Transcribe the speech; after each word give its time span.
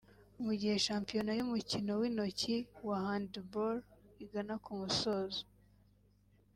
Mu 0.43 0.51
gihe 0.59 0.75
Shampiona 0.85 1.31
y’umukino 1.35 1.91
w’intoki 2.01 2.55
wa 2.87 2.97
Handball 3.07 3.77
igana 4.23 4.55
ku 4.63 4.71
musozo 4.81 5.41